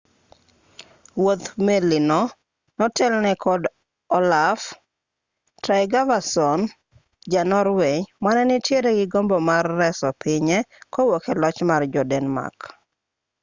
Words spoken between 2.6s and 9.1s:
notelne kod olaf trygvason ja-norway mane nitiere gi